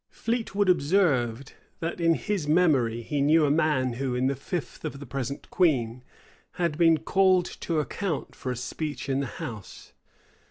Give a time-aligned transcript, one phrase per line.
[0.09, 4.99] []Fleetwood observed, that in his memory, he knew a man who, in the fifth of
[4.99, 6.01] the present queen,
[6.53, 9.93] had been called to account for a speech in the house.